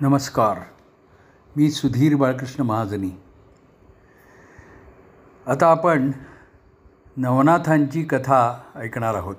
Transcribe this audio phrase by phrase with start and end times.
[0.00, 0.58] नमस्कार.
[1.56, 3.10] मी सुधीर बाळकृष्ण महाजनी.
[5.46, 6.12] आता आपण
[7.16, 9.36] नवनाथांची कथा ऐकणार आहोत.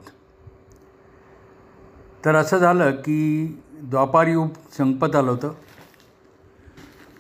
[2.26, 4.48] तर असं झालं की द्वापारयुग
[4.78, 5.54] संपत आलं होतं.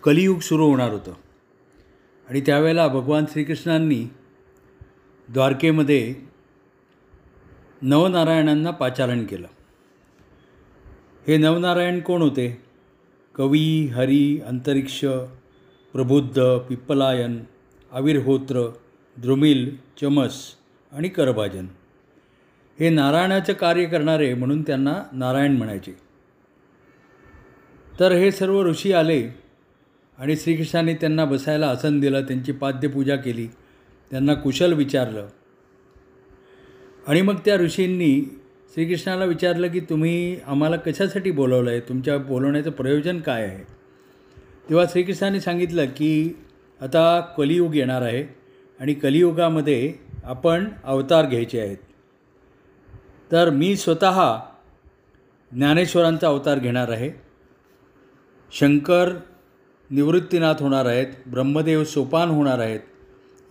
[0.03, 1.13] कलियुग सुरू होणार होतं.
[2.29, 4.07] आणि त्यावेळेला भगवान श्रीकृष्णांनी
[5.29, 6.15] द्वारकेमध्ये
[7.81, 9.47] नवनारायणांना पाचारण केलं.
[11.27, 12.66] हे नवनारायण कोण होते?
[13.37, 15.05] कवी हरी अंतरिक्ष
[15.93, 17.43] प्रबुद्ध पिप्पलायन
[17.91, 18.73] आविर्होत्र
[19.17, 20.51] द्रुमिल चमस
[20.91, 21.67] आणि करभाजन.
[22.79, 25.97] हे नारायणाचं कार्य करणारे म्हणून त्यांना नारायण म्हणायचे.
[27.99, 29.27] तर हे सर्व ऋषी आले
[30.17, 33.47] आणि श्रीकृष्णाने त्यांना बसायला आसन दिलं त्यांची पाद्यपूजा केली
[34.11, 35.27] त्यांना कुशल विचारलं.
[37.07, 38.36] आणि मग त्या ऋषींनी
[38.73, 43.63] श्रीकृष्णाला विचारलं की तुम्ही आम्हाला कशासाठी बोलवलं आहे तुमच्या बोलवण्याचं प्रयोजन काय आहे?
[44.69, 46.37] तेव्हा श्रीकृष्णाने सांगितलं की
[46.81, 48.23] आता कलियुग येणार आहे
[48.79, 49.93] आणि कलियुगामध्ये
[50.23, 51.77] आपण अवतार घ्यायचे आहेत.
[53.31, 54.39] तर मी स्वतः
[55.51, 57.11] ज्ञानेश्वरांचा अवतार घेणार आहे.
[58.51, 59.13] शंकर
[59.89, 62.79] निवृत्तीनाथ होणार आहेत ब्रह्मदेव सोपान होणार आहेत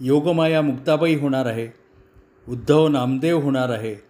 [0.01, 1.69] योगमाया मुक्ताबाई होणार आहे
[2.48, 4.06] उद्धव नामदेव होणार आहे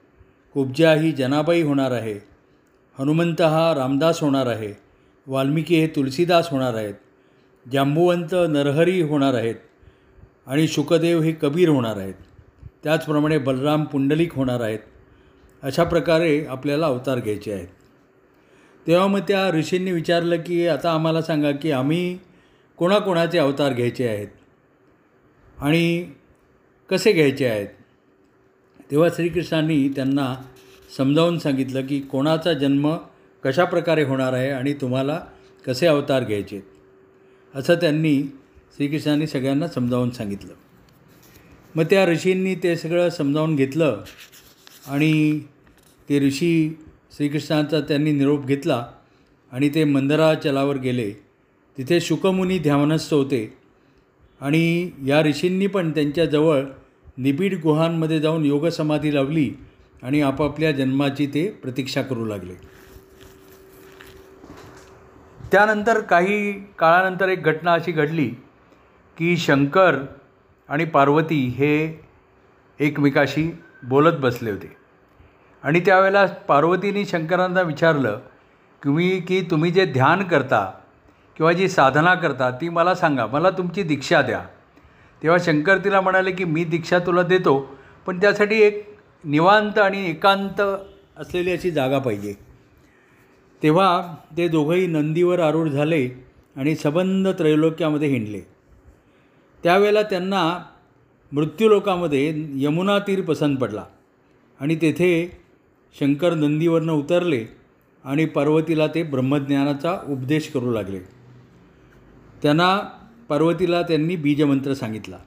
[0.57, 2.15] उपजा ही जनाबाई होणार आहे.
[2.99, 4.73] हनुमंत हा रामदास होणार आहे.
[5.27, 6.95] वाल्मिकी हे तुलसीदास होणार आहेत.
[7.73, 9.55] जांबुवंत नरहरी होणार आहेत.
[10.47, 12.15] आणि शुकदेव हे कबीर होणार आहेत.
[12.85, 14.79] त्याचप्रमाणे बलराम पुंडलिक होणार आहेत.
[15.63, 17.69] अशा प्रकारे आपल्याला अवतार घ्यायचे आहेत.
[18.87, 22.19] तेव्हा मग त्या ऋषींनी विचारलं की आता आम्हाला सांगा की आम्ही
[22.77, 24.29] कोणाकोणाचे अवतार घ्यायचे आहेत?
[25.59, 26.11] आणि
[26.91, 27.69] कसे घ्यायचे आहेत?
[28.91, 30.37] तेव्हा श्रीकृष्णांनी त्यांना
[30.97, 32.97] समजावून सांगितलं की कोणाचा जन्म
[33.45, 35.21] कशा प्रकारे होणार आहे आणि तुम्हाला
[35.67, 36.61] कसे अवतार घ्यायचे?
[37.55, 38.23] असं त्यांनी
[38.77, 40.53] श्रीकृष्णांनी सगळ्यांना समजावून सांगितलं.
[41.75, 44.05] मग त्या ऋषींनी ते सगळं समजावून घेतलं
[44.87, 45.41] आणि
[46.09, 46.79] ते ऋषी
[47.17, 48.87] श्रीकृष्णांचा त्यांनी निरोप घेतला
[49.53, 51.11] आणि ते मंदराचलावर गेले.
[51.79, 53.55] तिथे शुकमुनी ध्यानस्थ होते
[54.41, 56.63] आणि या ऋषींनी पण त्यांच्याजवळ
[57.19, 59.51] निबिड गुहांमध्ये जाऊन योगसमाधी लावली
[60.03, 62.55] आणि आपापल्या जन्माची ते प्रतीक्षा करू लागले.
[65.53, 68.29] त्यानंतर काही काळानंतर एक घटना अशी घडली
[69.17, 69.97] की शंकर
[70.69, 72.05] आणि पार्वती हे
[72.81, 73.51] एकमेकाशी
[73.83, 74.77] बोलत बसले होते.
[75.63, 78.21] आणि त्यावेळेला पार्वतीने शंकरांना विचारलं
[78.83, 80.73] की मी की तुम्ही जे ध्यान करता
[81.37, 84.45] किंवा जी साधना करता ती मला सांगा मला तुमची दीक्षा द्या.
[85.23, 87.59] तेव्हा शंकर तिला म्हणाले की मी दीक्षा तुला देतो
[88.07, 88.85] पण त्यासाठी एक
[89.25, 90.61] निवांत आणि एकांत
[91.17, 92.35] असलेली अशी जागा पाहिजे.
[93.63, 96.09] तेव्हा ते दोघंही नंदीवर आरूढ झाले
[96.57, 98.41] आणि सबंध त्रैलोक्यामध्ये हिंडले.
[99.63, 100.43] त्यावेळेला त्यांना
[101.33, 103.85] मृत्यूलोकामध्ये यमुना तीर पसंत पडला
[104.61, 105.39] आणि तेथे
[106.01, 107.45] शंकर नंदीवरनं उतरले
[108.05, 111.01] आणि पार्वतीला ते ब्रह्मज्ञानाचा उपदेश करू लागले.
[112.43, 112.79] त्यांना
[113.29, 115.19] पार्वतीला त्यांनी बीजमंत्र सांगितला.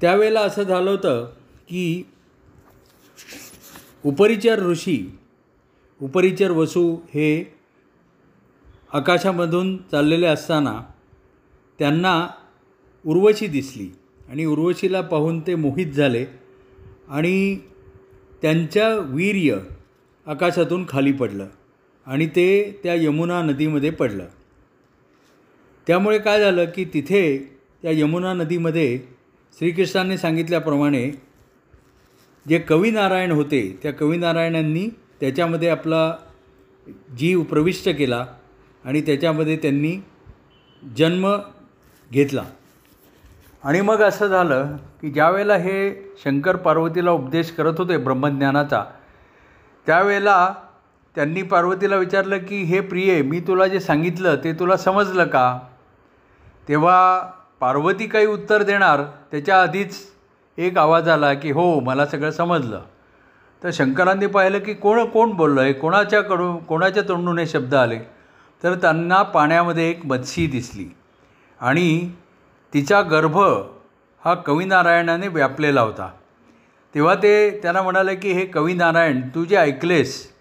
[0.00, 1.24] त्यावेळेला असं झालं होतं
[1.68, 2.02] की
[4.04, 5.18] उपरिचर ऋषी
[6.00, 7.56] उपरिचर वसू हे
[8.92, 10.80] आकाशामधून चाललेले असताना
[11.78, 12.28] त्यांना
[13.06, 13.88] उर्वशी दिसली
[14.28, 16.24] आणि उर्वशीला पाहून ते मोहित झाले
[17.08, 17.58] आणि
[18.42, 19.58] त्यांच्या वीर्य
[20.26, 21.48] आकाशातून खाली पडलं
[22.06, 24.26] आणि ते त्या यमुना नदीमध्ये पडलं.
[25.86, 28.98] त्यामुळे काय झालं की तिथे त्या यमुना नदीमध्ये
[29.58, 31.10] श्रीकृष्णांनी सांगितल्याप्रमाणे
[32.48, 34.88] जे कवीनारायण होते त्या कवीनारायणांनी
[35.20, 36.16] त्याच्यामध्ये आपला
[37.18, 38.26] जीव प्रविष्ट केला
[38.84, 39.96] आणि त्याच्यामध्ये त्यांनी
[40.96, 41.36] जन्म
[42.12, 42.44] घेतला.
[43.64, 45.94] आणि मग असं झालं की ज्यावेळेला हे
[46.24, 48.84] शंकर पार्वतीला उपदेश करत होते ब्रह्मज्ञानाचा
[49.86, 50.54] त्यावेळेला
[51.14, 55.60] त्यांनी पार्वतीला विचारलं की हे प्रिये मी तुला जे सांगितलं ते तुला समजलं का?
[56.68, 57.20] तेव्हा
[57.60, 59.96] पार्वती काही उत्तर देणार त्याच्या आधीच
[60.58, 62.80] एक आवाज आला की हो मला सगळं समजलं.
[63.62, 65.60] तर शंकरांनी पाहिलं की कोण कोण बोललं?
[65.60, 67.98] आहे कोणाच्याकडून कोणाच्या तोंडून हे शब्द आले?
[68.62, 70.86] तर त्यांना पाण्यामध्ये एक मत्सी दिसली
[71.60, 72.10] आणि
[72.74, 73.38] तिचा गर्भ
[74.22, 76.10] हा कवीनारायणाने व्यापलेला होता.
[76.94, 80.32] तेव्हा ते त्यांना म्हणाले की हे कवीनारायण तू जे ऐकलेस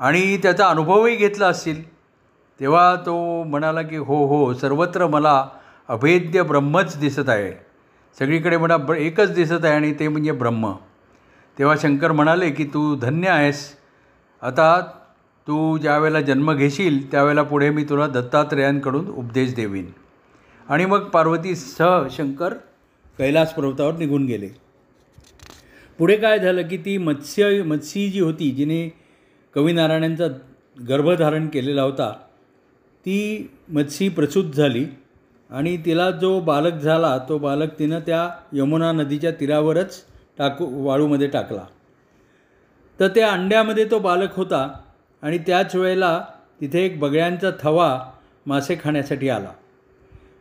[0.00, 1.82] आणि त्याचा अनुभवही घेतला असतील
[2.60, 5.48] तेव्हा तो म्हणाला की हो हो सर्वत्र मला
[5.88, 7.52] अभेद्य ब्रह्मच दिसत आहे.
[8.18, 10.72] सगळीकडे मला ब एकच दिसत आहे आणि ते म्हणजे ब्रह्म.
[11.58, 13.76] तेव्हा शंकर म्हणाले की तू धन्य आहेस.
[14.42, 14.80] आता
[15.46, 19.86] तू ज्यावेळेला जन्म घेशील त्यावेळेला पुढे मी तुला दत्तात्रेयांकडून उपदेश देवीन.
[20.68, 22.54] आणि मग पार्वती सह शंकर
[23.18, 24.48] कैलास पर्वतावर निघून गेले.
[25.98, 28.88] पुढे काय झालं की ती मत्स्य मत्सी जी होती जिने
[29.54, 30.26] कविनारायणांचा
[30.88, 32.12] गर्भधारण केलेला होता
[33.06, 34.86] ती मत्सी प्रसूत झाली
[35.50, 40.04] आणि तिला जो बालक झाला तो बालक तिनं त्या यमुना नदीच्या तीरावरच
[40.38, 41.64] टाकू वाळूमध्ये टाकला.
[43.00, 44.80] तर त्या अंड्यामध्ये तो बालक होता
[45.22, 46.24] आणि त्याच वेळेला
[46.60, 48.12] तिथे एक बगळ्यांचा थवा
[48.46, 49.52] मासे खाण्यासाठी आला.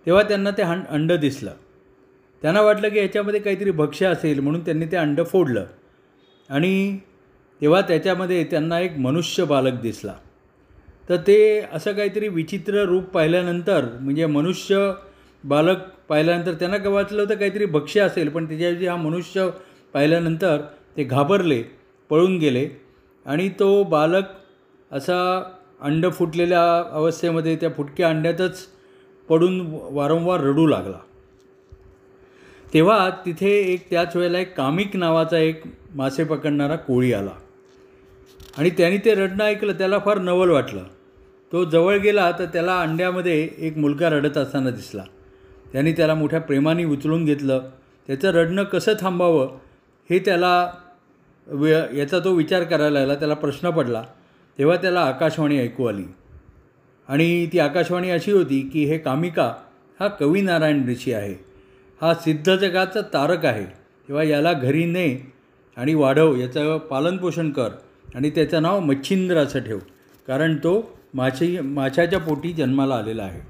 [0.05, 1.51] तेव्हा त्यांना ते हं अंडं दिसलं.
[2.41, 5.65] त्यांना वाटलं की याच्यामध्ये काहीतरी भक्ष्य असेल म्हणून त्यांनी ते अंडं फोडलं.
[6.49, 6.97] आणि
[7.61, 10.13] तेव्हा त्याच्यामध्ये त्यांना एक मनुष्य बालक दिसला.
[11.09, 14.91] तर ते असं काहीतरी विचित्र रूप पाहिल्यानंतर म्हणजे मनुष्य
[15.43, 15.77] बालक
[16.09, 19.49] पाहिल्यानंतर त्यांना का वाचलं होतं काहीतरी भक्ष्य असेल पण त्याच्याऐवजी हा मनुष्य
[19.93, 20.61] पाहिल्यानंतर
[20.97, 21.63] ते घाबरले
[22.09, 22.69] पळून गेले.
[23.25, 24.23] आणि तो बालक
[24.91, 25.17] असा
[25.81, 28.67] अंड फुटलेल्या अवस्थेमध्ये त्या फुटक्या अंड्यातच
[29.29, 30.97] पडून वारंवार रडू लागला.
[32.73, 35.61] तेव्हा तिथे एक त्याच वेळेला एक कामिक नावाचा एक
[35.95, 37.31] मासे पकडणारा कोळी आला.
[38.57, 40.83] आणि त्याने ते रडणं ऐकलं त्याला फार नवल वाटलं.
[41.51, 45.03] तो जवळ गेला तर त्याला अंड्यामध्ये एक मुलगा रडत असताना दिसला.
[45.71, 47.61] त्यांनी त्याला मोठ्या प्रेमाने उचलून घेतलं.
[48.07, 49.57] त्याचं रडणं कसं थांबावं
[50.09, 50.71] हे त्याला
[51.47, 53.15] वे याचा तो विचार करायला लागला.
[53.15, 54.03] त्याला प्रश्न पडला.
[54.59, 56.03] तेव्हा त्याला आकाशवाणी ऐकू आली.
[57.07, 59.53] आणि ती आकाशवाणी अशी होती की हे कामिका
[59.99, 61.35] हा कवी नारायण ऋषी आहे.
[62.01, 63.65] हा सिद्ध जगाचा तारक आहे.
[64.07, 65.33] तेव्हा याला घरी ने
[65.77, 67.69] आणि वाढव याचं पालनपोषण कर
[68.15, 69.79] आणि त्याचं नाव मच्छिंद्र असं ठेव.
[70.27, 73.41] कारण तो माशी माशाच्या पोटी जन्माला आलेला आहे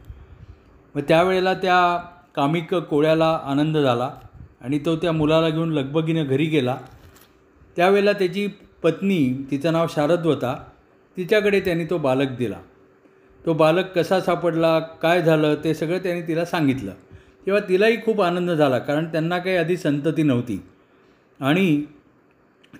[0.95, 1.97] मग त्यावेळेला त्या
[2.35, 4.09] कामिक कोळ्याला आनंद झाला
[4.61, 6.77] आणि तो त्या मुलाला घेऊन लगबगीनं घरी गेला.
[7.75, 8.47] त्यावेळेला त्याची
[8.83, 10.55] पत्नी तिचं नाव शारदवता
[11.17, 12.57] तिच्याकडे त्यांनी तो बालक दिला.
[13.45, 16.91] तो बालक कसा सापडला काय झालं ते सगळं त्यांनी तिला सांगितलं.
[17.45, 20.61] तेव्हा तिलाही खूप आनंद झाला कारण त्यांना काही आधी संतती नव्हती.
[21.39, 21.83] आणि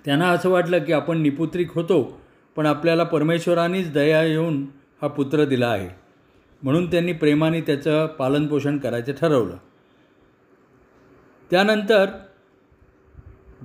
[0.04, 2.20] त्यांना असं वाटलं की आपण निपुत्रिक होतो
[2.56, 4.66] पण आपल्याला परमेश्वरानेच दया येऊन
[5.02, 5.88] हा पुत्र दिला आहे.
[6.62, 9.56] म्हणून त्यांनी प्रेमाने त्याचं पालनपोषण करायचं ठरवलं.
[11.50, 12.06] त्यानंतर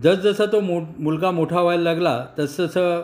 [0.03, 3.01] जसजसा तो मो मुलगा मोठा व्हायला लागला तसतसं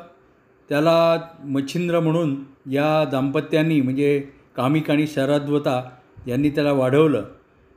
[0.70, 5.90] त्याला मच्छिंद्र म्हणून या दाम्पत्यांनी म्हणजे कामिक आणि शरद्वता
[6.28, 7.24] यांनी त्याला वाढवलं.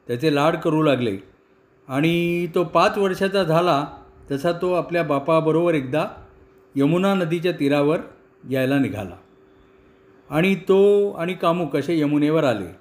[0.06, 1.16] त्याचे लाड करू लागले.
[1.88, 3.84] आणि तो पाच वर्षाचा झाला
[4.30, 6.06] तसा तो आपल्या बापाबरोबर एकदा
[6.76, 7.98] यमुना नदीच्या तीरावर
[8.50, 9.16] यायला निघाला.
[10.30, 12.76] आणि तो आणि कामुक असे यमुनेवर आले.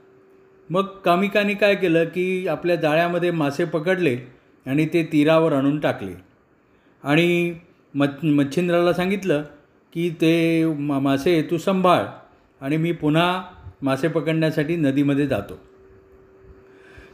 [0.70, 4.18] मग कामिकाने काय केलं की आपल्या जाळ्यामध्ये मासे पकडले
[4.66, 6.14] आणि ते तीरावर आणून टाकले.
[7.04, 7.56] आणि
[7.96, 9.44] मच्छ मच्छिंद्राला सांगितलं
[9.94, 12.04] की ते मा मासे तू सांभाळ
[12.62, 13.44] आणि मी पुन्हा
[13.82, 15.60] मासे पकडण्यासाठी नदीमध्ये जातो.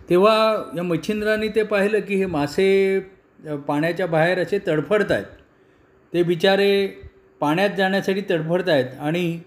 [0.09, 2.99] तेव्हा या मच्छिंद्राने ते पाहिलं की हे मासे
[3.67, 5.25] पाण्याच्या बाहेर असे तडफडत आहेत
[6.13, 6.87] ते बिचारे
[7.39, 9.39] पाण्यात जाण्यासाठी तडफडत आहेत आणि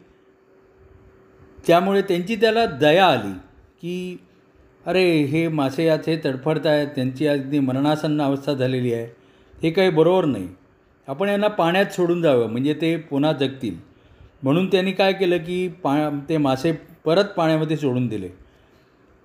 [1.66, 3.32] त्यामुळे त्यांची त्याला दया आली
[3.82, 4.16] की
[4.86, 9.06] अरे हे मासे याचे तडफडत आहेत त्यांची अगदी मरणासन्न अवस्था झालेली आहे.
[9.54, 10.48] हे काही बरोबर नाही.
[11.08, 13.76] आपण यांना पाण्यात सोडून जावं म्हणजे ते पुन्हा जगतील.
[14.42, 15.94] म्हणून त्यांनी काय केलं की पा
[16.28, 16.72] ते मासे
[17.04, 18.28] परत पाण्यामध्ये सोडून दिले.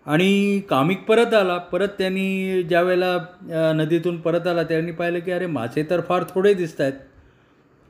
[0.06, 1.58] आणि कामिक परत आला.
[1.58, 6.82] परत त्यांनी ज्यावेळेला नदीतून परत आला त्यांनी पाहिलं की अरे मासे तर फार थोडे दिसत
[6.82, 6.94] आहेत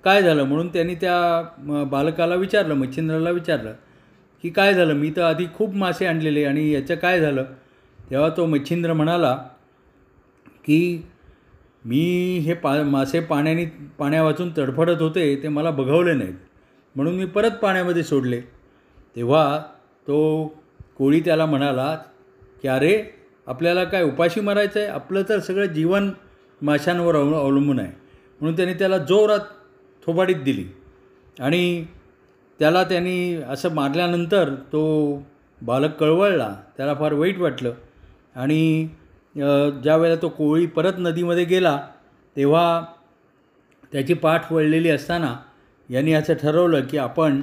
[0.07, 0.43] काय झालं?
[0.43, 3.73] म्हणून त्यांनी त्या बालकाला विचारलं मच्छिंद्राला विचारलं
[4.43, 4.93] की काय झालं?
[4.93, 7.43] मी तर आधी खूप मासे आणलेले आणि याचं काय झालं?
[7.99, 9.33] तेव्हा तो मच्छिंद्र म्हणाला
[10.65, 11.03] की
[11.85, 13.65] मी हे पा मासे पाण्याने
[13.99, 16.33] पाण्या वाचून तडफडत होते ते मला बघवले नाहीत.
[16.95, 18.39] म्हणून मी परत पाण्यामध्ये सोडले.
[19.15, 19.59] तेव्हा
[20.07, 20.17] तो
[20.97, 21.93] कोळी त्याला म्हणाला
[22.61, 22.95] की अरे
[23.47, 26.09] आपल्याला काय उपाशी मारायचं आहे आपलं तर सगळं जीवन
[26.61, 27.91] माशांवर अव अवलंबून आहे.
[28.41, 29.53] म्हणून त्याने त्याला जोरात
[30.07, 30.65] थोबाडीत दिली.
[31.39, 31.85] आणि
[32.59, 34.83] त्याला त्यांनी असं मारल्यानंतर तो
[35.61, 36.55] बालक कळवळला.
[36.77, 37.73] त्याला फार वाईट वाटलं.
[38.35, 38.87] आणि
[39.83, 41.87] ज्या वेळेला तो कोळी परत नदीमध्ये गेला
[42.35, 42.85] तेव्हा
[43.91, 45.35] त्याची पाठ वळलेली असताना
[45.89, 47.41] यांनी असं ठरवलं की आपण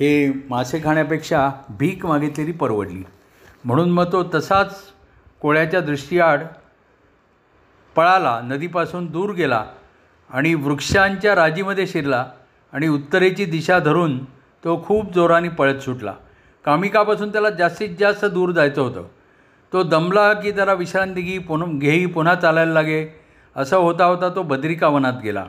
[0.00, 3.02] हे मासे खाण्यापेक्षा भीक मागितलेली परवडली.
[3.64, 4.80] म्हणून मग तो तसाच
[5.40, 6.40] कोळ्याच्या दृष्टीआड
[7.96, 8.40] पळाला.
[8.44, 9.66] नदीपासून दूर गेला.
[10.30, 12.24] आणि वृक्षांच्या राजीमध्ये शिरला
[12.72, 14.24] आणि उत्तरेची दिशा धरून
[14.64, 16.14] तो खूप जोराने पळत सुटला.
[16.64, 19.04] कामिकापासून त्याला जास्तीत जास्त दूर जायचं होतं.
[19.72, 23.06] तो दमला की जरा विश्रांती घे पुन्हा घेई पुन्हा चालायला लागे.
[23.56, 25.44] असं होता होता तो बद्रिका वनात गेला.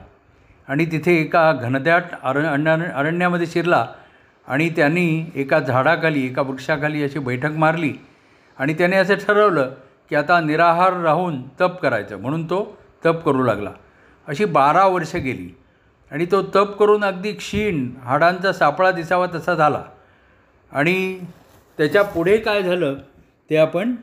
[0.68, 3.88] आणि तिथे एका घनदाट अरण्य अरण्यामध्ये शिरला
[4.48, 7.94] आणि त्यांनी एका झाडाखाली एका वृक्षाखाली अशी बैठक मारली.
[8.58, 9.72] आणि त्याने असं ठरवलं
[10.10, 12.18] की आता निराहार राहून तप करायचं.
[12.18, 13.72] म्हणून तो तप करू लागला.
[14.30, 15.58] अशी बारा वर्ष गेली.
[16.12, 19.84] आणि तो तप करून अगदी क्षीण हाडांचा सापळा दिसावा तसा झाला.
[20.72, 21.20] आणि
[21.78, 22.96] त्याच्या पुढे काय झालं
[23.50, 23.96] ते आपण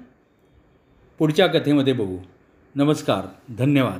[1.19, 2.19] पुढच्या कथेमध्ये बघू.
[2.75, 3.27] नमस्कार
[3.59, 3.99] धन्यवाद.